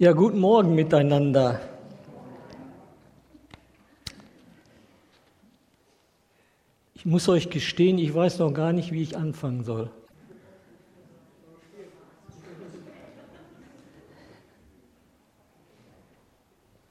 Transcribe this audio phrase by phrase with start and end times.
[0.00, 1.60] Ja, guten Morgen miteinander.
[6.94, 9.90] Ich muss euch gestehen, ich weiß noch gar nicht, wie ich anfangen soll.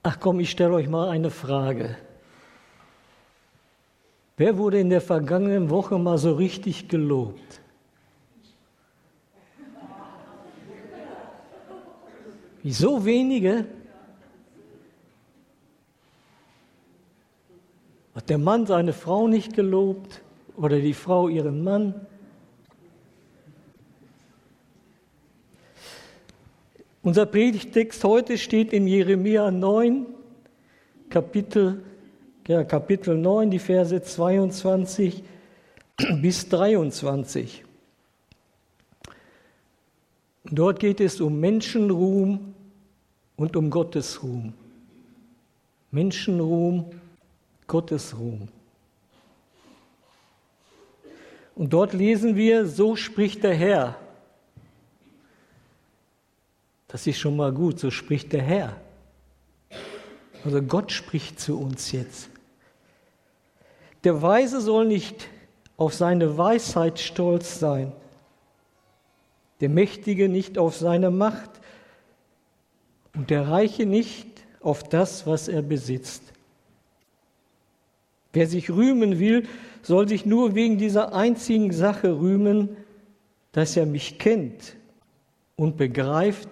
[0.03, 1.95] Ach komm, ich stelle euch mal eine Frage.
[4.35, 7.61] Wer wurde in der vergangenen Woche mal so richtig gelobt?
[12.69, 13.63] Wieso wenige?
[18.13, 20.21] Hat der Mann seine Frau nicht gelobt
[20.57, 21.93] oder die Frau ihren Mann?
[27.03, 30.05] Unser Predigtext heute steht in Jeremia 9,
[31.09, 31.85] Kapitel,
[32.49, 35.23] ja, Kapitel 9, die Verse 22
[36.21, 37.63] bis 23.
[40.51, 42.55] Dort geht es um Menschenruhm
[43.37, 44.53] und um Gottes Ruhm.
[45.91, 46.91] Menschenruhm,
[47.67, 48.49] Gottes Ruhm.
[51.55, 53.97] Und dort lesen wir, so spricht der Herr.
[56.87, 58.75] Das ist schon mal gut, so spricht der Herr.
[60.43, 62.29] Also Gott spricht zu uns jetzt.
[64.03, 65.27] Der Weise soll nicht
[65.77, 67.91] auf seine Weisheit stolz sein,
[69.59, 71.49] der Mächtige nicht auf seine Macht,
[73.17, 74.27] und der Reiche nicht
[74.61, 76.21] auf das, was er besitzt.
[78.31, 79.47] Wer sich rühmen will,
[79.81, 82.77] soll sich nur wegen dieser einzigen Sache rühmen,
[83.53, 84.75] dass er mich kennt
[85.55, 86.47] und begreift,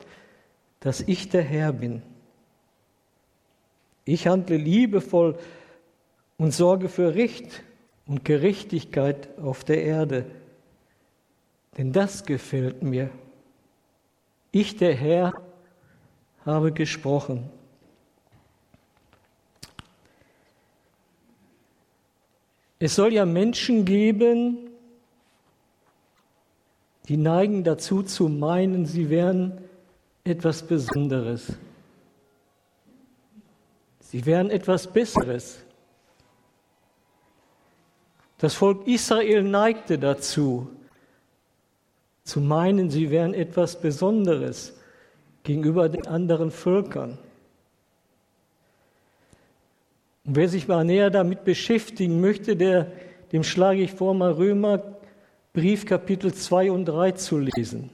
[0.79, 2.01] dass ich der Herr bin.
[4.03, 5.37] Ich handle liebevoll
[6.37, 7.61] und sorge für Recht
[8.07, 10.25] und Gerechtigkeit auf der Erde,
[11.77, 13.11] denn das gefällt mir.
[14.51, 15.33] Ich, der Herr,
[16.45, 17.49] habe gesprochen.
[22.77, 24.69] Es soll ja Menschen geben,
[27.07, 29.59] die neigen dazu zu meinen, sie wären
[30.23, 31.53] etwas Besonderes.
[33.99, 35.63] Sie wären etwas Besseres.
[38.37, 40.69] Das Volk Israel neigte dazu,
[42.23, 44.73] zu meinen, sie wären etwas Besonderes
[45.45, 47.17] gegenüber den anderen Völkern.
[50.25, 52.91] Und wer sich mal näher damit beschäftigen möchte, der,
[53.31, 54.83] dem schlage ich vor, mal Römer
[55.53, 57.89] Brief Kapitel 2 und 3 zu lesen.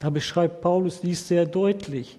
[0.00, 2.18] Da beschreibt Paulus dies sehr deutlich.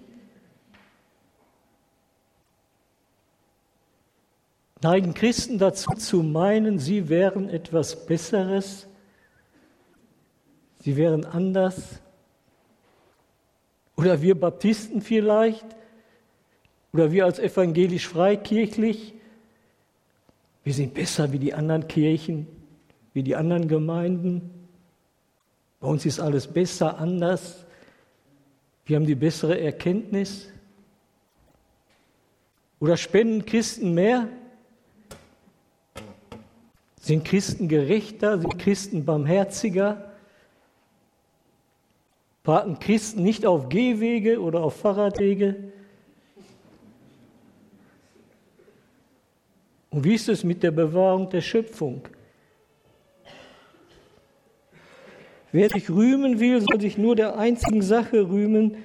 [4.82, 8.86] Neigen Christen dazu zu meinen, sie wären etwas Besseres,
[10.78, 12.00] sie wären anders,
[14.00, 15.66] oder wir Baptisten vielleicht?
[16.94, 19.12] Oder wir als evangelisch freikirchlich?
[20.64, 22.46] Wir sind besser wie die anderen Kirchen,
[23.12, 24.50] wie die anderen Gemeinden.
[25.80, 27.66] Bei uns ist alles besser, anders.
[28.86, 30.48] Wir haben die bessere Erkenntnis.
[32.78, 34.28] Oder spenden Christen mehr?
[37.02, 38.38] Sind Christen gerechter?
[38.38, 40.09] Sind Christen barmherziger?
[42.44, 45.72] Warten Christen nicht auf Gehwege oder auf Fahrradwege?
[49.90, 52.02] Und wie ist es mit der Bewahrung der Schöpfung?
[55.52, 58.76] Wer sich rühmen will, soll sich nur der einzigen Sache rühmen,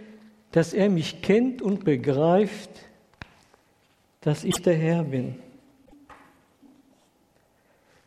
[0.51, 2.71] dass er mich kennt und begreift,
[4.21, 5.35] dass ich der Herr bin.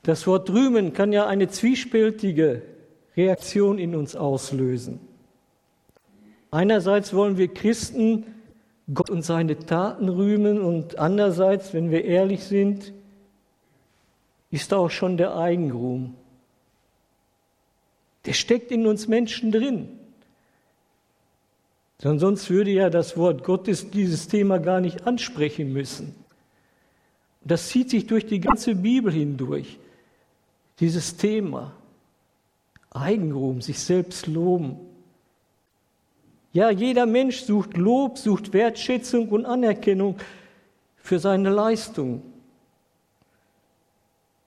[0.03, 2.63] Das Wort rühmen kann ja eine zwiespältige
[3.17, 5.08] Reaktion in uns auslösen.
[6.51, 8.25] Einerseits wollen wir Christen
[8.93, 12.93] Gott und seine Taten rühmen und andererseits, wenn wir ehrlich sind,
[14.51, 16.15] ist auch schon der Eigenruhm.
[18.25, 19.89] Der steckt in uns Menschen drin.
[22.03, 26.15] Denn sonst würde ja das Wort Gottes dieses Thema gar nicht ansprechen müssen.
[27.45, 29.79] Das zieht sich durch die ganze Bibel hindurch,
[30.81, 31.73] dieses Thema.
[32.91, 34.79] Eigenruhm, sich selbst loben.
[36.53, 40.17] Ja, jeder Mensch sucht Lob, sucht Wertschätzung und Anerkennung
[40.97, 42.23] für seine Leistung.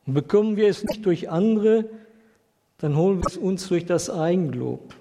[0.05, 1.85] Und bekommen wir es nicht durch andere,
[2.79, 4.95] dann holen wir es uns durch das Eigenlob.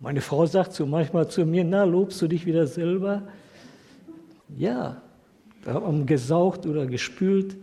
[0.00, 3.22] Meine Frau sagt so manchmal zu mir, na, lobst du dich wieder selber?
[4.56, 5.02] Ja,
[5.64, 7.56] da haben wir gesaugt oder gespült.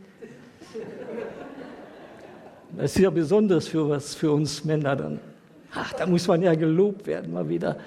[2.78, 5.20] Das ist ja besonders für was für uns Männer dann.
[5.74, 7.78] Ach, da muss man ja gelobt werden, mal wieder.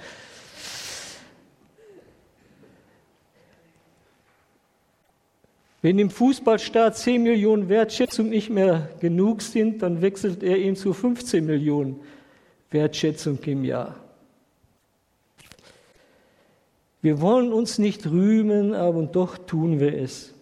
[5.83, 10.93] Wenn im Fußballstaat 10 Millionen Wertschätzung nicht mehr genug sind, dann wechselt er ihn zu
[10.93, 12.01] 15 Millionen
[12.71, 13.97] Wertschätzung im Jahr.
[17.01, 20.35] Wir wollen uns nicht rühmen, aber doch tun wir es.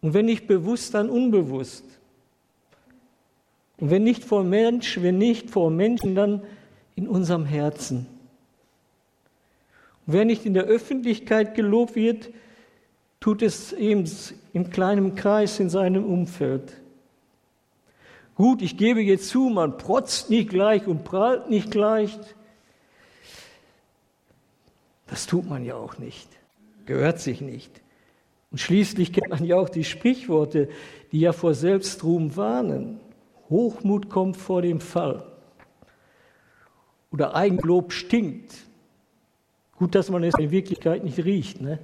[0.00, 1.84] Und wenn nicht bewusst, dann unbewusst.
[3.84, 6.40] Und wenn nicht vor Mensch, wenn nicht vor Menschen, dann
[6.96, 8.06] in unserem Herzen.
[10.06, 12.30] Und wer nicht in der Öffentlichkeit gelobt wird,
[13.20, 14.08] tut es eben
[14.54, 16.80] im kleinen Kreis in seinem Umfeld.
[18.36, 22.18] Gut, ich gebe jetzt zu, man protzt nicht gleich und prahlt nicht gleich.
[25.08, 26.30] Das tut man ja auch nicht,
[26.86, 27.82] gehört sich nicht.
[28.50, 30.70] Und schließlich kennt man ja auch die Sprichworte,
[31.12, 32.98] die ja vor Selbstruhm warnen.
[33.50, 35.24] Hochmut kommt vor dem Fall.
[37.10, 38.54] Oder Eigenlob stinkt.
[39.76, 41.60] Gut, dass man es in Wirklichkeit nicht riecht.
[41.60, 41.78] Ne?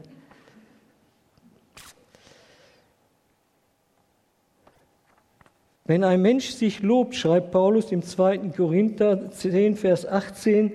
[5.85, 8.51] Wenn ein Mensch sich lobt, schreibt Paulus im 2.
[8.57, 10.73] Korinther 10, Vers 18,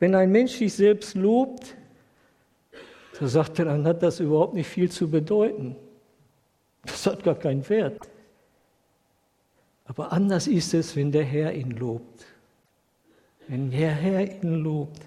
[0.00, 1.76] wenn ein Mensch sich selbst lobt,
[3.12, 5.76] so sagt er, dann hat das überhaupt nicht viel zu bedeuten.
[6.82, 8.00] Das hat gar keinen Wert.
[9.88, 12.26] Aber anders ist es, wenn der Herr ihn lobt.
[13.48, 15.00] Wenn der Herr ihn lobt.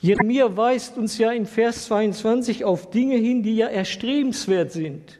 [0.00, 5.18] Jeremia weist uns ja in Vers 22 auf Dinge hin, die ja erstrebenswert sind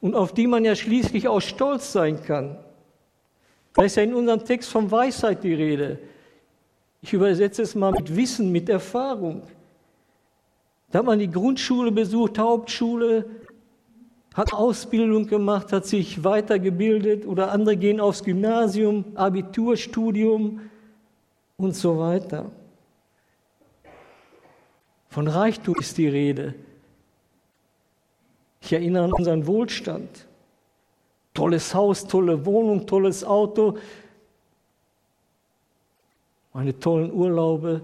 [0.00, 2.58] und auf die man ja schließlich auch stolz sein kann.
[3.74, 5.98] Da ist ja in unserem Text von Weisheit die Rede.
[7.00, 9.42] Ich übersetze es mal mit Wissen, mit Erfahrung.
[10.90, 13.24] Da hat man die Grundschule besucht, Hauptschule,
[14.34, 20.60] hat Ausbildung gemacht, hat sich weitergebildet oder andere gehen aufs Gymnasium, Abiturstudium
[21.56, 22.50] und so weiter.
[25.08, 26.54] Von Reichtum ist die Rede.
[28.60, 30.26] Ich erinnere an unseren Wohlstand.
[31.34, 33.78] Tolles Haus, tolle Wohnung, tolles Auto,
[36.52, 37.82] meine tollen Urlaube,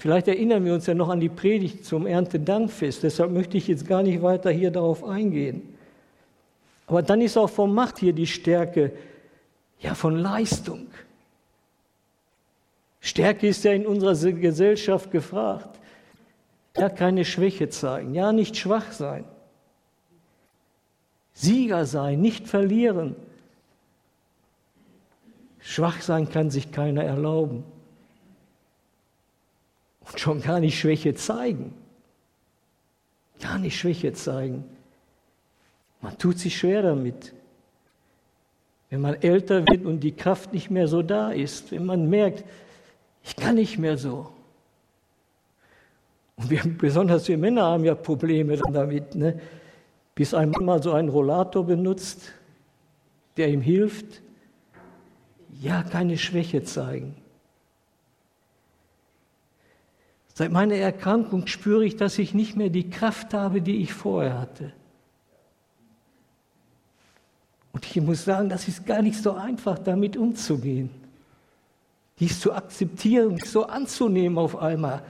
[0.00, 3.86] Vielleicht erinnern wir uns ja noch an die Predigt zum Erntedankfest, deshalb möchte ich jetzt
[3.86, 5.76] gar nicht weiter hier darauf eingehen.
[6.86, 8.92] Aber dann ist auch von Macht hier die Stärke,
[9.78, 10.86] ja von Leistung.
[13.02, 15.78] Stärke ist ja in unserer Gesellschaft gefragt.
[16.78, 19.26] Ja, keine Schwäche zeigen, ja, nicht schwach sein.
[21.34, 23.16] Sieger sein, nicht verlieren.
[25.58, 27.64] Schwach sein kann sich keiner erlauben
[30.10, 31.74] und schon gar nicht Schwäche zeigen.
[33.40, 34.64] Gar nicht Schwäche zeigen.
[36.00, 37.32] Man tut sich schwer damit.
[38.90, 42.44] Wenn man älter wird und die Kraft nicht mehr so da ist, wenn man merkt,
[43.22, 44.32] ich kann nicht mehr so.
[46.36, 49.38] Und wir, besonders wir Männer haben ja Probleme damit, ne?
[50.14, 52.32] bis ein Mann mal so einen Rollator benutzt,
[53.36, 54.22] der ihm hilft.
[55.60, 57.19] Ja, keine Schwäche zeigen.
[60.40, 64.38] Seit meiner Erkrankung spüre ich, dass ich nicht mehr die Kraft habe, die ich vorher
[64.38, 64.72] hatte.
[67.74, 70.88] Und ich muss sagen, das ist gar nicht so einfach, damit umzugehen.
[72.18, 75.02] Dies zu akzeptieren, so anzunehmen auf einmal.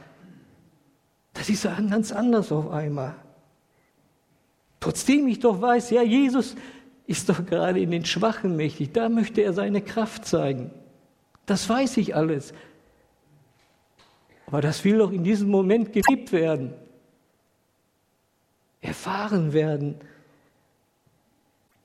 [1.33, 3.15] Das ist ganz anders auf einmal.
[4.81, 6.57] Trotzdem ich doch weiß, ja, Jesus
[7.07, 8.95] ist doch gerade in den Schwachen mächtig.
[8.95, 10.73] Da möchte er seine Kraft zeigen.
[11.47, 12.53] Das weiß ich alles.
[14.51, 16.75] Aber das will doch in diesem Moment geliebt werden,
[18.81, 19.95] erfahren werden.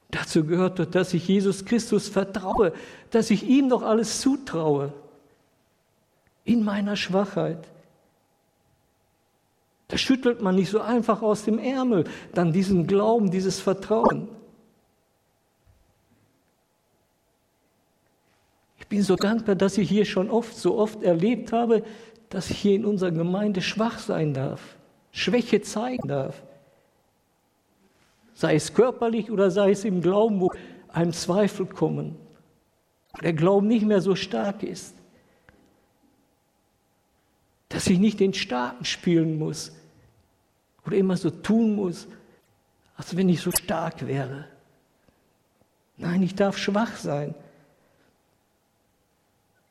[0.09, 2.73] Dazu gehört doch, dass ich Jesus Christus vertraue,
[3.11, 4.93] dass ich ihm doch alles zutraue,
[6.43, 7.67] in meiner Schwachheit.
[9.87, 14.27] Das schüttelt man nicht so einfach aus dem Ärmel, dann diesen Glauben, dieses Vertrauen.
[18.79, 21.83] Ich bin so dankbar, dass ich hier schon oft, so oft erlebt habe,
[22.29, 24.75] dass ich hier in unserer Gemeinde schwach sein darf,
[25.11, 26.41] Schwäche zeigen darf.
[28.33, 30.51] Sei es körperlich oder sei es im Glauben, wo
[30.89, 32.17] einem Zweifel kommen,
[33.23, 34.95] der Glauben nicht mehr so stark ist.
[37.69, 39.71] Dass ich nicht den Starken spielen muss
[40.85, 42.07] oder immer so tun muss,
[42.97, 44.45] als wenn ich so stark wäre.
[45.97, 47.35] Nein, ich darf schwach sein.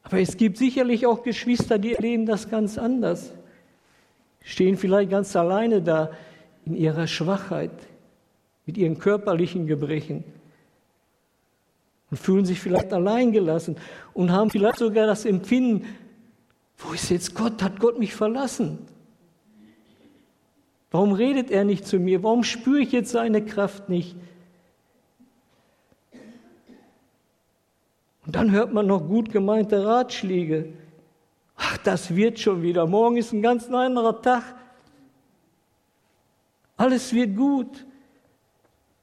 [0.05, 3.33] Aber es gibt sicherlich auch Geschwister, die erleben das ganz anders.
[4.43, 6.11] Stehen vielleicht ganz alleine da
[6.67, 7.73] in ihrer Schwachheit,
[8.67, 10.23] mit ihren körperlichen Gebrechen
[12.11, 13.77] und fühlen sich vielleicht alleingelassen
[14.13, 15.87] und haben vielleicht sogar das Empfinden,
[16.77, 17.63] wo ist jetzt Gott?
[17.63, 18.79] Hat Gott mich verlassen?
[20.91, 22.23] Warum redet er nicht zu mir?
[22.23, 24.17] Warum spüre ich jetzt seine Kraft nicht?
[28.35, 30.73] Dann hört man noch gut gemeinte Ratschläge.
[31.57, 32.85] Ach, das wird schon wieder.
[32.87, 34.43] Morgen ist ein ganz anderer Tag.
[36.77, 37.87] Alles wird gut.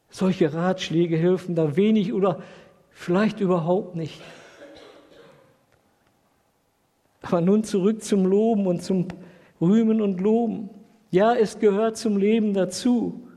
[0.10, 2.44] Solche Ratschläge helfen da wenig oder
[2.90, 4.22] vielleicht überhaupt nicht.
[7.22, 9.08] Aber nun zurück zum Loben und zum
[9.62, 10.70] Rühmen und Loben.
[11.10, 13.28] Ja, es gehört zum Leben dazu.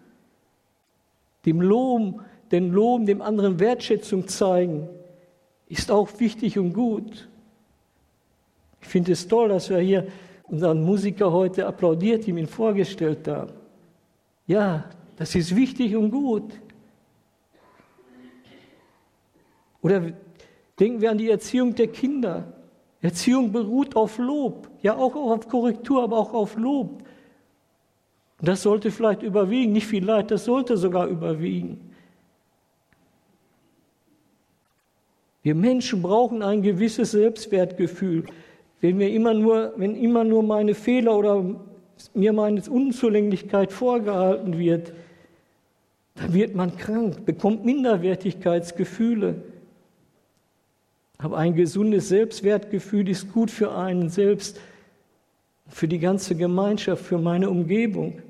[1.46, 2.20] Dem Loben,
[2.50, 4.88] den Loben, dem anderen Wertschätzung zeigen,
[5.78, 7.28] ist auch wichtig und gut.
[8.80, 10.06] Ich finde es toll, dass wir hier
[10.44, 13.52] unseren Musiker heute applaudiert, ihm ihn vorgestellt haben.
[14.46, 14.84] Ja,
[15.16, 16.52] das ist wichtig und gut.
[19.82, 20.12] Oder
[20.78, 22.52] denken wir an die Erziehung der Kinder.
[23.00, 27.02] Erziehung beruht auf Lob, ja auch auf Korrektur, aber auch auf Lob.
[28.40, 31.93] Das sollte vielleicht überwiegen, nicht viel Leid, das sollte sogar überwiegen.
[35.44, 38.24] Wir Menschen brauchen ein gewisses Selbstwertgefühl.
[38.80, 41.44] Wenn, wir immer nur, wenn immer nur meine Fehler oder
[42.14, 44.94] mir meine Unzulänglichkeit vorgehalten wird,
[46.14, 49.42] dann wird man krank, bekommt Minderwertigkeitsgefühle.
[51.18, 54.58] Aber ein gesundes Selbstwertgefühl ist gut für einen selbst,
[55.68, 58.22] für die ganze Gemeinschaft, für meine Umgebung.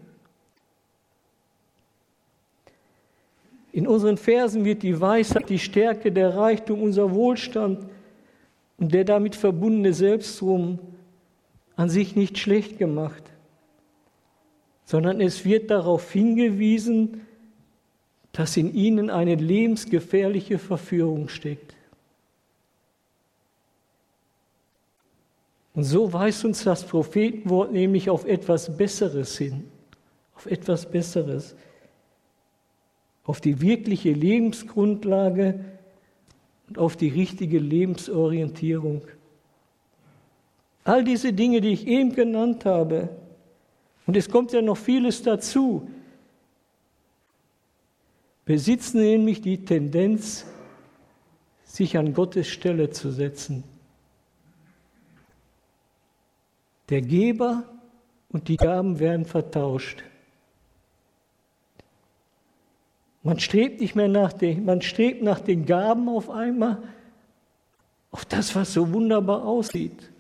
[3.75, 7.85] In unseren Versen wird die Weisheit, die Stärke, der Reichtum, unser Wohlstand
[8.79, 10.79] und der damit verbundene Selbstruhm
[11.75, 13.25] an sich nicht schlecht gemacht,
[14.85, 17.23] sondern es wird darauf hingewiesen,
[18.31, 21.75] dass in ihnen eine lebensgefährliche Verführung steckt.
[25.75, 29.65] Und so weist uns das Prophetenwort nämlich auf etwas Besseres hin,
[30.37, 31.57] auf etwas Besseres
[33.25, 35.65] auf die wirkliche Lebensgrundlage
[36.69, 39.03] und auf die richtige Lebensorientierung.
[40.85, 43.09] All diese Dinge, die ich eben genannt habe,
[44.07, 45.89] und es kommt ja noch vieles dazu,
[48.45, 50.45] besitzen nämlich die Tendenz,
[51.65, 53.65] sich an Gottes Stelle zu setzen.
[56.91, 57.65] Der Geber
[58.29, 60.05] und die Gaben werden vertauscht.
[63.25, 66.83] Man strebt nicht mehr nach den, man strebt nach den Gaben auf einmal,
[68.11, 70.11] auf das, was so wunderbar aussieht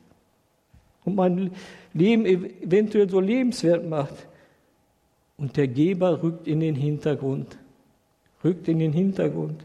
[1.05, 1.51] und mein
[1.93, 4.27] Leben eventuell so lebenswert macht.
[5.37, 7.59] Und der Geber rückt in den Hintergrund,
[8.43, 9.63] rückt in den Hintergrund.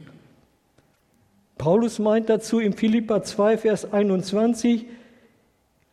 [1.57, 4.85] Paulus meint dazu im Philippa 2, Vers 21,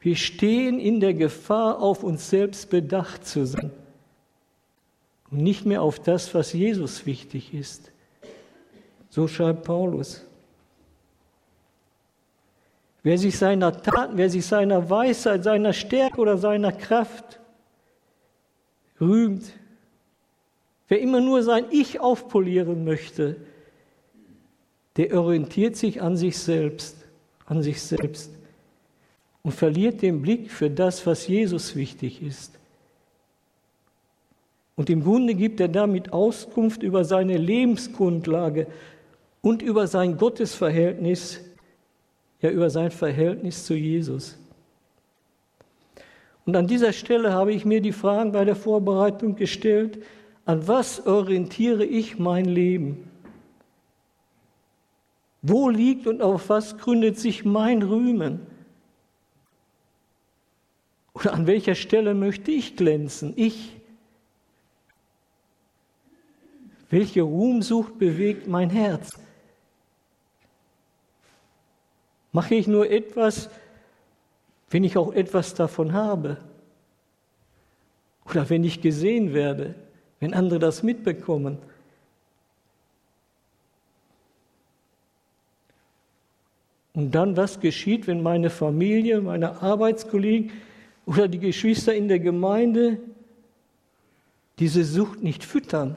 [0.00, 3.70] wir stehen in der Gefahr, auf uns selbst bedacht zu sein
[5.30, 7.90] und nicht mehr auf das, was Jesus wichtig ist.
[9.10, 10.24] So schreibt Paulus.
[13.02, 17.40] Wer sich seiner Taten, wer sich seiner Weisheit, seiner Stärke oder seiner Kraft
[19.00, 19.44] rühmt,
[20.88, 23.36] wer immer nur sein Ich aufpolieren möchte,
[24.96, 26.96] der orientiert sich an sich selbst,
[27.44, 28.30] an sich selbst
[29.42, 32.58] und verliert den Blick für das, was Jesus wichtig ist.
[34.76, 38.66] Und im Grunde gibt er damit Auskunft über seine Lebensgrundlage
[39.40, 41.40] und über sein Gottesverhältnis,
[42.40, 44.38] ja über sein Verhältnis zu Jesus.
[46.44, 50.02] Und an dieser Stelle habe ich mir die Fragen bei der Vorbereitung gestellt,
[50.44, 53.10] an was orientiere ich mein Leben?
[55.42, 58.40] Wo liegt und auf was gründet sich mein Rühmen?
[61.14, 63.32] Oder an welcher Stelle möchte ich glänzen?
[63.36, 63.76] Ich,
[66.90, 69.18] Welche Ruhmsucht bewegt mein Herz?
[72.32, 73.48] Mache ich nur etwas,
[74.70, 76.36] wenn ich auch etwas davon habe?
[78.26, 79.74] Oder wenn ich gesehen werde,
[80.20, 81.58] wenn andere das mitbekommen?
[86.94, 90.50] Und dann, was geschieht, wenn meine Familie, meine Arbeitskollegen
[91.04, 92.98] oder die Geschwister in der Gemeinde
[94.58, 95.96] diese Sucht nicht füttern?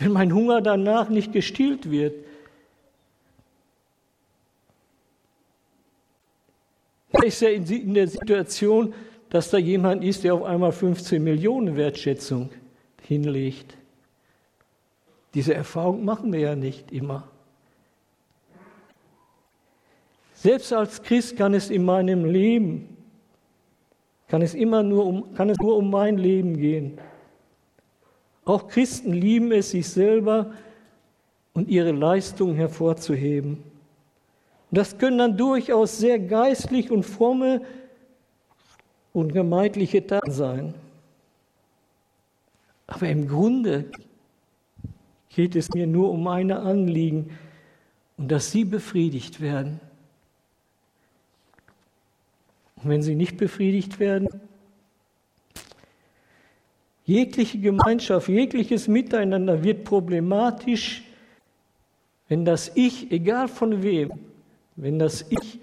[0.00, 2.14] Wenn mein Hunger danach nicht gestillt wird.
[7.22, 8.94] Ist er in der Situation,
[9.28, 12.50] dass da jemand ist, der auf einmal 15 Millionen Wertschätzung
[13.02, 13.76] hinlegt.
[15.34, 17.28] Diese Erfahrung machen wir ja nicht immer.
[20.34, 22.96] Selbst als Christ kann es in meinem Leben
[24.30, 26.98] kann es immer nur um, kann es nur um mein Leben gehen.
[28.50, 30.52] Auch Christen lieben es, sich selber
[31.52, 33.58] und ihre Leistung hervorzuheben.
[34.70, 37.62] Und das können dann durchaus sehr geistlich und fromme
[39.12, 40.74] und gemeindliche Taten sein.
[42.88, 43.84] Aber im Grunde
[45.28, 47.38] geht es mir nur um meine Anliegen
[48.16, 49.78] und dass sie befriedigt werden.
[52.82, 54.28] Und wenn sie nicht befriedigt werden,
[57.10, 61.02] jegliche Gemeinschaft, jegliches Miteinander wird problematisch,
[62.28, 64.12] wenn das Ich, egal von wem,
[64.76, 65.58] wenn das Ich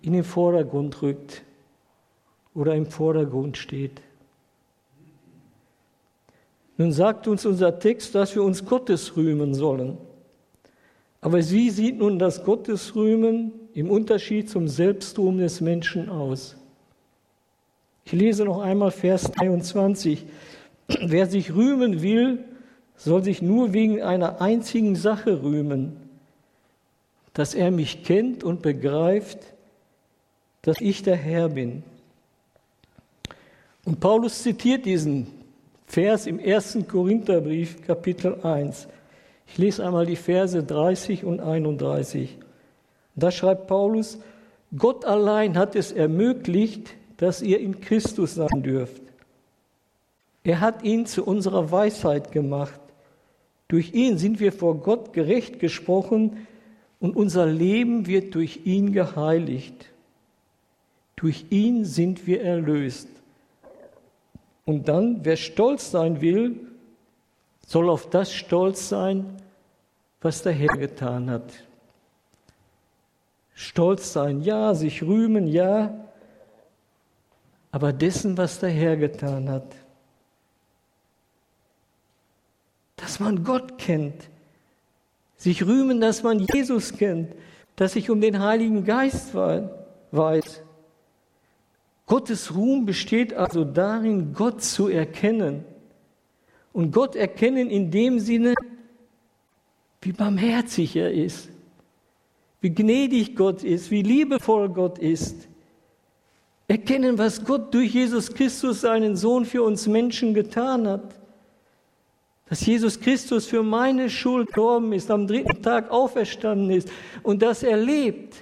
[0.00, 1.42] in den Vordergrund rückt
[2.54, 4.00] oder im Vordergrund steht.
[6.76, 9.98] Nun sagt uns unser Text, dass wir uns Gottes rühmen sollen.
[11.20, 16.57] Aber wie sieht nun das Gottesrühmen im Unterschied zum Selbstruhm des Menschen aus?
[18.08, 20.24] Ich lese noch einmal Vers 23.
[21.02, 22.42] Wer sich rühmen will,
[22.96, 25.94] soll sich nur wegen einer einzigen Sache rühmen,
[27.34, 29.40] dass er mich kennt und begreift,
[30.62, 31.82] dass ich der Herr bin.
[33.84, 35.26] Und Paulus zitiert diesen
[35.86, 38.88] Vers im ersten Korintherbrief, Kapitel 1.
[39.48, 42.38] Ich lese einmal die Verse 30 und 31.
[43.16, 44.18] Da schreibt Paulus,
[44.74, 49.02] Gott allein hat es ermöglicht, dass ihr in Christus sein dürft.
[50.44, 52.80] Er hat ihn zu unserer Weisheit gemacht.
[53.66, 56.46] Durch ihn sind wir vor Gott gerecht gesprochen
[57.00, 59.86] und unser Leben wird durch ihn geheiligt.
[61.16, 63.08] Durch ihn sind wir erlöst.
[64.64, 66.60] Und dann, wer stolz sein will,
[67.66, 69.26] soll auf das stolz sein,
[70.20, 71.52] was der Herr getan hat.
[73.54, 76.07] Stolz sein, ja, sich rühmen, ja,
[77.78, 79.76] aber dessen, was der Herr getan hat.
[82.96, 84.28] Dass man Gott kennt,
[85.36, 87.36] sich rühmen, dass man Jesus kennt,
[87.76, 90.60] dass sich um den Heiligen Geist weiß.
[92.06, 95.64] Gottes Ruhm besteht also darin, Gott zu erkennen
[96.72, 98.54] und Gott erkennen in dem Sinne,
[100.02, 101.48] wie barmherzig er ist,
[102.60, 105.46] wie gnädig Gott ist, wie liebevoll Gott ist.
[106.68, 111.14] Erkennen, was Gott durch Jesus Christus, seinen Sohn, für uns Menschen getan hat.
[112.48, 116.88] Dass Jesus Christus für meine Schuld gestorben ist, am dritten Tag auferstanden ist
[117.22, 118.36] und dass er lebt.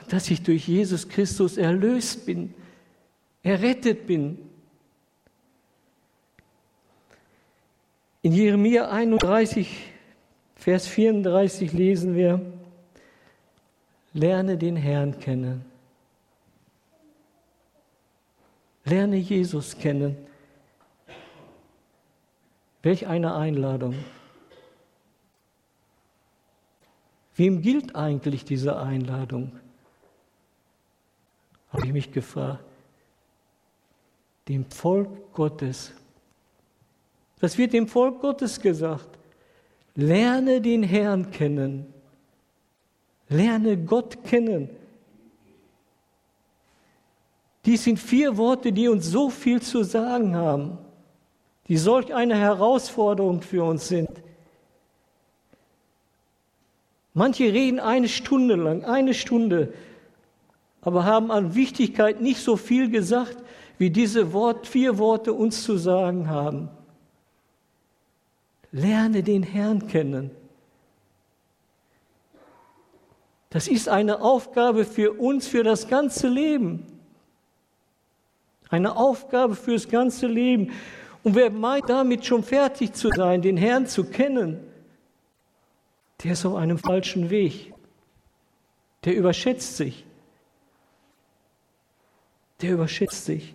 [0.00, 2.54] Und dass ich durch Jesus Christus erlöst bin,
[3.42, 4.38] errettet bin,
[8.24, 9.68] In Jeremia 31,
[10.56, 12.40] Vers 34 lesen wir,
[14.14, 15.64] lerne den Herrn kennen.
[18.84, 20.16] Lerne Jesus kennen.
[22.82, 23.94] Welch eine Einladung.
[27.36, 29.52] Wem gilt eigentlich diese Einladung?
[31.68, 32.64] Habe ich mich gefragt.
[34.48, 35.92] Dem Volk Gottes
[37.44, 39.18] das wird dem Volk Gottes gesagt.
[39.94, 41.93] Lerne den Herrn kennen.
[43.28, 44.68] Lerne Gott kennen.
[47.64, 50.78] Dies sind vier Worte, die uns so viel zu sagen haben,
[51.68, 54.10] die solch eine Herausforderung für uns sind.
[57.14, 59.72] Manche reden eine Stunde lang, eine Stunde,
[60.82, 63.38] aber haben an Wichtigkeit nicht so viel gesagt,
[63.78, 66.68] wie diese Wort, vier Worte uns zu sagen haben.
[68.72, 70.30] Lerne den Herrn kennen.
[73.54, 76.84] Das ist eine Aufgabe für uns, für das ganze Leben.
[78.68, 80.72] Eine Aufgabe fürs ganze Leben.
[81.22, 84.58] Und wer meint, damit schon fertig zu sein, den Herrn zu kennen,
[86.24, 87.72] der ist auf einem falschen Weg.
[89.04, 90.04] Der überschätzt sich.
[92.60, 93.54] Der überschätzt sich.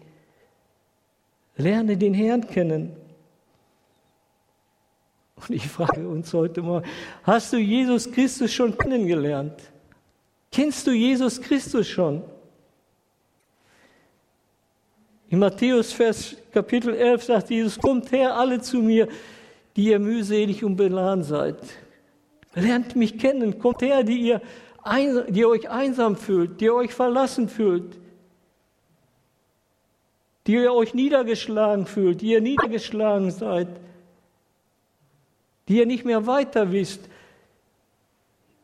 [1.57, 2.95] Lerne den Herrn kennen.
[5.35, 6.83] Und ich frage uns heute mal,
[7.23, 9.73] hast du Jesus Christus schon kennengelernt?
[10.51, 12.23] Kennst du Jesus Christus schon?
[15.29, 19.07] In Matthäus Vers Kapitel 11 sagt Jesus, kommt her alle zu mir,
[19.75, 21.57] die ihr mühselig und beladen seid.
[22.55, 24.41] Lernt mich kennen, kommt her, die ihr,
[25.29, 27.97] die ihr euch einsam fühlt, die ihr euch verlassen fühlt,
[30.47, 33.67] die ihr euch niedergeschlagen fühlt, die ihr niedergeschlagen seid
[35.69, 37.07] die ihr nicht mehr weiter wisst.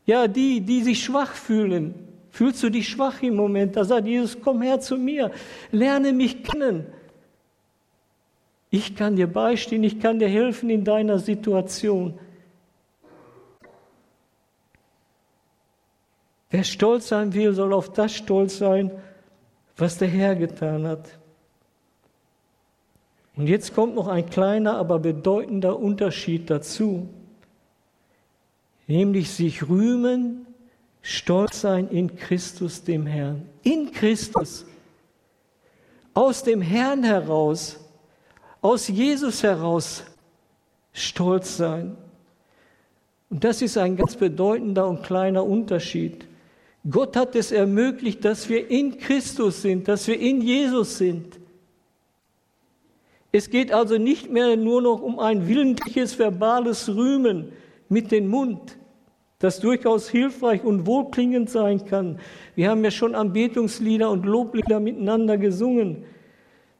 [0.06, 3.76] Ja, die, die sich schwach fühlen, Fühlst du dich schwach im Moment?
[3.76, 5.30] Da sagt Jesus, komm her zu mir,
[5.72, 6.84] lerne mich kennen.
[8.68, 12.18] Ich kann dir beistehen, ich kann dir helfen in deiner Situation.
[16.50, 18.90] Wer stolz sein will, soll auf das stolz sein,
[19.78, 21.18] was der Herr getan hat.
[23.34, 27.08] Und jetzt kommt noch ein kleiner, aber bedeutender Unterschied dazu,
[28.86, 30.46] nämlich sich rühmen,
[31.02, 33.48] stolz sein in Christus dem Herrn.
[33.62, 34.66] In Christus.
[36.14, 37.78] Aus dem Herrn heraus,
[38.60, 40.04] aus Jesus heraus
[40.92, 41.96] stolz sein.
[43.28, 46.26] Und das ist ein ganz bedeutender und kleiner Unterschied.
[46.88, 51.38] Gott hat es ermöglicht, dass wir in Christus sind, dass wir in Jesus sind.
[53.32, 57.52] Es geht also nicht mehr nur noch um ein willentliches verbales Rühmen
[57.88, 58.78] mit dem Mund,
[59.38, 62.18] das durchaus hilfreich und wohlklingend sein kann.
[62.54, 66.04] Wir haben ja schon Anbetungslieder und Loblieder miteinander gesungen,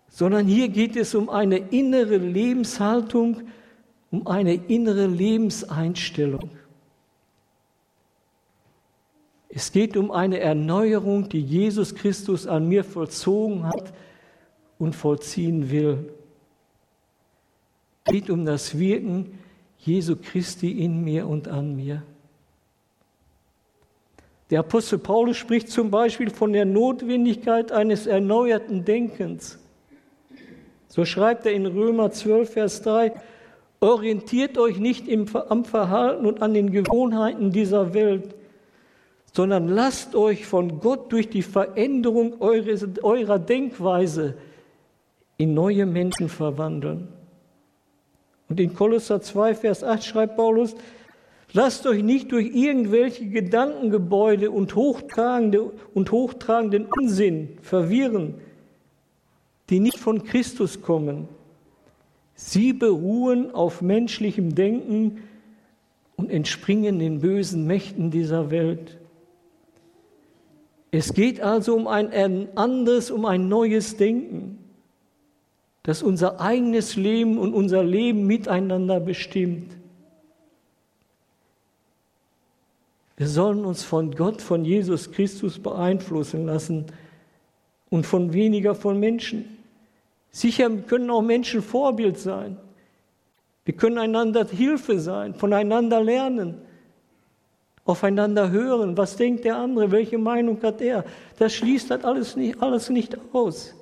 [0.08, 3.42] sondern hier geht es um eine innere Lebenshaltung,
[4.10, 6.50] um eine innere Lebenseinstellung.
[9.48, 13.92] Es geht um eine Erneuerung, die Jesus Christus an mir vollzogen hat
[14.78, 16.12] und vollziehen will.
[18.04, 19.38] Es geht um das Wirken
[19.78, 22.02] Jesu Christi in mir und an mir.
[24.50, 29.58] Der Apostel Paulus spricht zum Beispiel von der Notwendigkeit eines erneuerten Denkens.
[30.88, 33.12] So schreibt er in Römer 12, Vers 3,
[33.80, 38.34] orientiert euch nicht am Verhalten und an den Gewohnheiten dieser Welt,
[39.32, 44.34] sondern lasst euch von Gott durch die Veränderung eures, eurer Denkweise
[45.36, 47.08] in neue Menschen verwandeln.
[48.48, 50.74] Und in Kolosser 2, Vers 8 schreibt Paulus,
[51.52, 58.34] lasst euch nicht durch irgendwelche Gedankengebäude und hochtragende und hochtragenden Unsinn verwirren,
[59.70, 61.28] die nicht von Christus kommen.
[62.34, 65.22] Sie beruhen auf menschlichem Denken
[66.16, 68.98] und entspringen den bösen Mächten dieser Welt.
[70.90, 74.58] Es geht also um ein anderes, um ein neues Denken,
[75.86, 79.72] das unser eigenes Leben und unser Leben miteinander bestimmt.
[83.16, 86.86] Wir sollen uns von Gott, von Jesus Christus beeinflussen lassen
[87.88, 89.44] und von weniger von Menschen.
[90.32, 92.56] Sicher können auch Menschen Vorbild sein.
[93.64, 96.56] Wir können einander Hilfe sein, voneinander lernen
[97.84, 98.96] aufeinander hören.
[98.96, 99.92] Was denkt der andere?
[99.92, 101.04] Welche Meinung hat er?
[101.38, 103.75] Das schließt das alles nicht, alles nicht aus.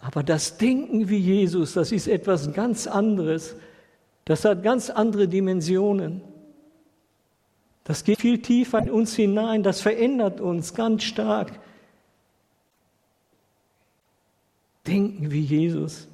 [0.00, 3.54] Aber das Denken wie Jesus, das ist etwas ganz anderes.
[4.24, 6.22] Das hat ganz andere Dimensionen.
[7.84, 9.62] Das geht viel tiefer in uns hinein.
[9.62, 11.60] Das verändert uns ganz stark.
[14.86, 16.08] Denken wie Jesus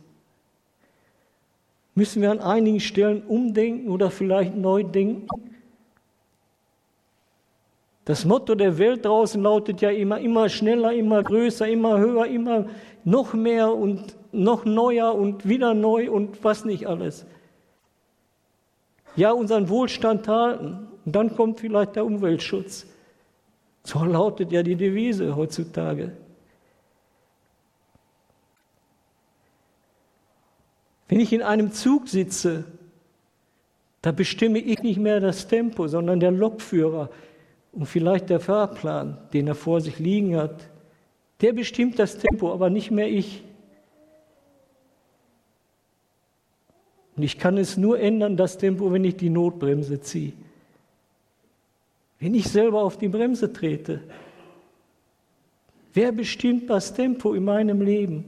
[1.96, 5.26] müssen wir an einigen Stellen umdenken oder vielleicht neu denken.
[8.06, 12.66] Das Motto der Welt draußen lautet ja immer, immer schneller, immer größer, immer höher, immer
[13.02, 17.26] noch mehr und noch neuer und wieder neu und was nicht alles.
[19.16, 20.86] Ja, unseren Wohlstand halten.
[21.04, 22.86] Und dann kommt vielleicht der Umweltschutz.
[23.82, 26.12] So lautet ja die Devise heutzutage.
[31.08, 32.66] Wenn ich in einem Zug sitze,
[34.00, 37.10] da bestimme ich nicht mehr das Tempo, sondern der Lokführer
[37.76, 40.70] und vielleicht der Fahrplan, den er vor sich liegen hat.
[41.42, 43.44] Der bestimmt das Tempo, aber nicht mehr ich.
[47.14, 50.32] Und ich kann es nur ändern, das Tempo, wenn ich die Notbremse ziehe.
[52.18, 54.00] Wenn ich selber auf die Bremse trete.
[55.92, 58.24] Wer bestimmt das Tempo in meinem Leben?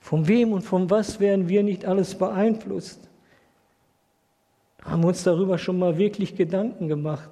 [0.00, 3.08] Von wem und von was werden wir nicht alles beeinflusst?
[4.86, 7.30] Haben wir uns darüber schon mal wirklich Gedanken gemacht?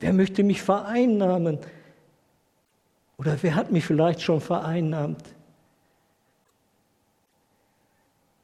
[0.00, 1.58] Wer möchte mich vereinnahmen?
[3.16, 5.22] Oder wer hat mich vielleicht schon vereinnahmt?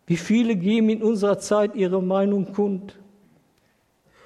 [0.06, 2.96] Wie viele geben in unserer Zeit ihre Meinung kund?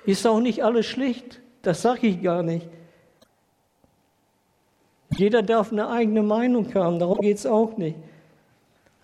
[0.05, 2.69] Ist auch nicht alles schlecht, das sage ich gar nicht.
[5.17, 7.97] Jeder darf eine eigene Meinung haben, darum geht es auch nicht.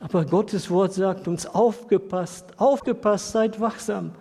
[0.01, 4.13] Aber Gottes Wort sagt uns, aufgepasst, aufgepasst, seid wachsam.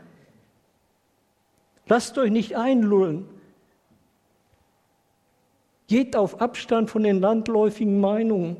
[1.87, 3.25] Lasst euch nicht einlullen.
[5.87, 8.57] Geht auf Abstand von den landläufigen Meinungen.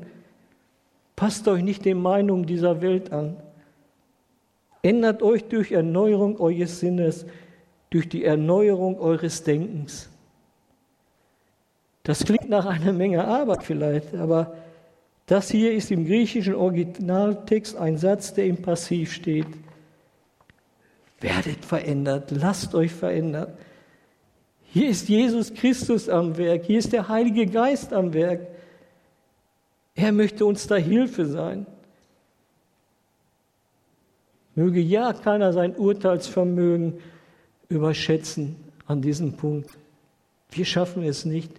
[1.16, 3.36] Passt euch nicht den Meinungen dieser Welt an.
[4.82, 7.26] Ändert euch durch Erneuerung eures Sinnes,
[7.90, 10.08] durch die Erneuerung eures Denkens.
[12.04, 14.56] Das klingt nach einer Menge Arbeit vielleicht, aber
[15.28, 19.46] das hier ist im griechischen Originaltext ein Satz, der im Passiv steht.
[21.20, 23.52] Werdet verändert, lasst euch verändern.
[24.72, 28.46] Hier ist Jesus Christus am Werk, hier ist der Heilige Geist am Werk.
[29.94, 31.66] Er möchte uns da Hilfe sein.
[34.54, 36.94] Möge ja keiner sein Urteilsvermögen
[37.68, 39.76] überschätzen an diesem Punkt.
[40.50, 41.52] Wir schaffen es nicht.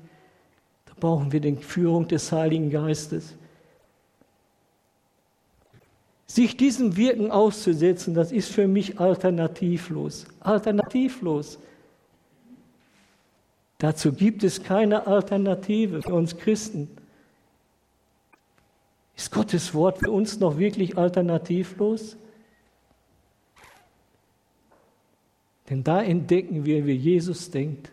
[0.88, 3.36] Da brauchen wir die Führung des Heiligen Geistes.
[6.30, 10.28] Sich diesem Wirken auszusetzen, das ist für mich alternativlos.
[10.42, 11.58] Alternativlos.
[13.80, 16.88] Dazu gibt es keine Alternative für uns Christen.
[19.18, 22.16] Ist Gottes Wort für uns noch wirklich alternativlos?
[25.68, 27.90] Denn da entdecken wir, wie Jesus denkt.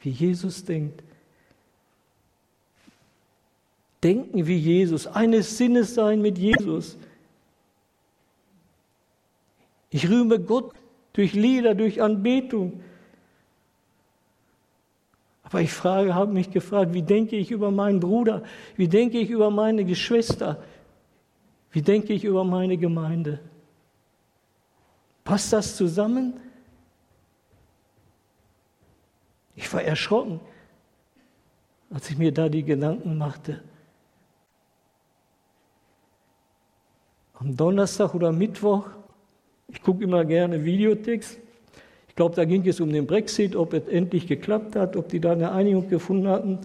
[0.00, 1.02] Wie Jesus denkt.
[4.02, 6.96] Denken wie Jesus, eines Sinnes sein mit Jesus.
[9.96, 10.74] Ich rühme Gott
[11.14, 12.82] durch Lieder, durch Anbetung.
[15.42, 18.42] Aber ich frage, habe mich gefragt, wie denke ich über meinen Bruder?
[18.76, 20.62] Wie denke ich über meine Geschwister?
[21.70, 23.40] Wie denke ich über meine Gemeinde?
[25.24, 26.34] Passt das zusammen?
[29.54, 30.40] Ich war erschrocken,
[31.88, 33.62] als ich mir da die Gedanken machte.
[37.32, 38.90] Am Donnerstag oder Mittwoch
[39.68, 41.38] ich gucke immer gerne Videotext.
[42.08, 45.20] Ich glaube, da ging es um den Brexit, ob es endlich geklappt hat, ob die
[45.20, 46.58] da eine Einigung gefunden hatten.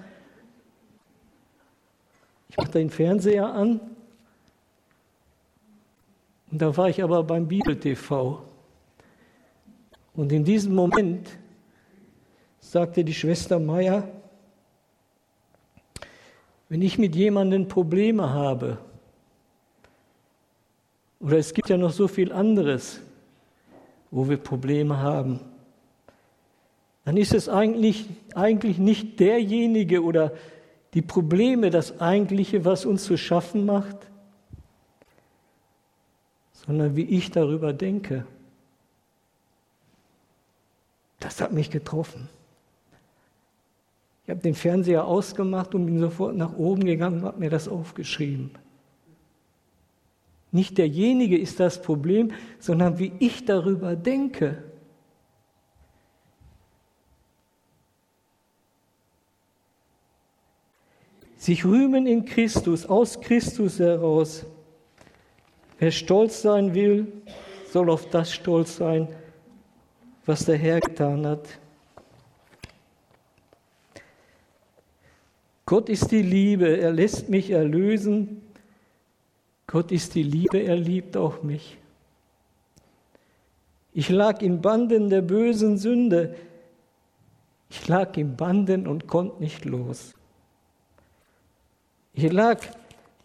[2.50, 3.80] Ich mache den Fernseher an
[6.52, 8.44] und da war ich aber beim Bibel TV.
[10.14, 11.30] Und in diesem Moment
[12.60, 14.08] sagte die Schwester Meier,
[16.68, 18.78] wenn ich mit jemandem Probleme habe,
[21.22, 23.00] oder es gibt ja noch so viel anderes,
[24.10, 25.40] wo wir Probleme haben.
[27.06, 30.34] Dann ist es eigentlich, eigentlich nicht derjenige oder
[30.94, 33.98] die Probleme das eigentliche, was uns zu schaffen macht,
[36.66, 38.26] sondern wie ich darüber denke.
[41.20, 42.30] Das hat mich getroffen.
[44.24, 47.68] Ich habe den Fernseher ausgemacht und bin sofort nach oben gegangen und habe mir das
[47.68, 48.52] aufgeschrieben.
[50.52, 54.64] Nicht derjenige ist das Problem, sondern wie ich darüber denke.
[61.38, 64.46] Sich rühmen in Christus, aus Christus heraus.
[65.80, 67.12] Wer stolz sein will,
[67.72, 69.08] soll auf das stolz sein,
[70.26, 71.48] was der Herr getan hat.
[75.66, 78.42] Gott ist die Liebe, er lässt mich erlösen
[79.72, 81.78] Gott ist die Liebe, er liebt auch mich.
[83.94, 86.36] Ich lag in Banden der bösen Sünde.
[87.70, 90.14] Ich lag in Banden und konnte nicht los.
[92.14, 92.60] Ich lag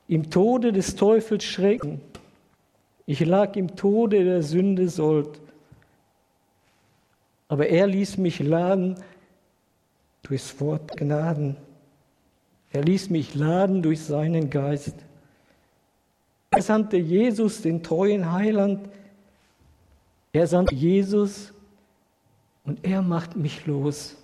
[0.07, 2.01] im Tode des Teufels Schrecken.
[3.07, 5.41] Ich lag im Tode der Sünde Sold.
[7.49, 8.97] Aber er ließ mich laden
[10.23, 11.57] durchs Wort Gnaden.
[12.71, 15.06] Er ließ mich laden durch seinen Geist.
[16.57, 18.89] Er sandte Jesus, den treuen Heiland.
[20.33, 21.53] Er sandte Jesus
[22.65, 24.17] und er macht mich los.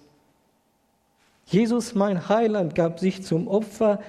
[1.45, 4.01] Jesus, mein Heiland, gab sich zum Opfer.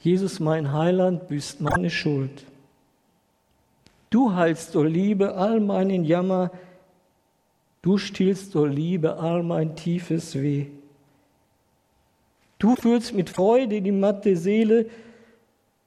[0.00, 2.44] Jesus, mein Heiland, büßt meine Schuld.
[4.10, 6.50] Du heilst, o Liebe, all meinen Jammer.
[7.80, 10.66] Du stillst, o Liebe, all mein tiefes Weh.
[12.58, 14.86] Du fühlst mit Freude die matte Seele,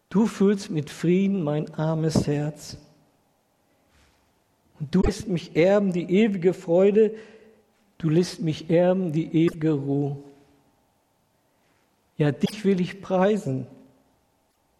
[0.10, 2.78] Du füllst mit Frieden mein armes Herz.
[4.80, 7.13] Und du lässt mich erben die ewige Freude,
[8.00, 10.17] du lässt mich erben die ewige Ruhe.
[12.17, 13.67] Ja, dich will ich preisen,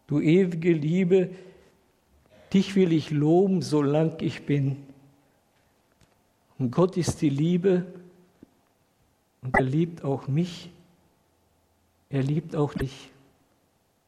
[0.08, 1.30] du ewige Liebe,
[2.52, 4.84] dich will ich loben, solang ich bin.
[6.58, 7.86] Und Gott ist die Liebe
[9.42, 10.70] und er liebt auch mich,
[12.10, 13.10] er liebt auch dich.